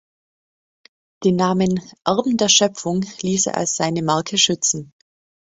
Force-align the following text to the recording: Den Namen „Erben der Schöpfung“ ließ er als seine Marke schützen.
Den 1.23 1.35
Namen 1.35 1.79
„Erben 2.05 2.35
der 2.35 2.49
Schöpfung“ 2.49 3.05
ließ 3.21 3.45
er 3.45 3.57
als 3.57 3.75
seine 3.75 4.01
Marke 4.01 4.39
schützen. 4.39 4.93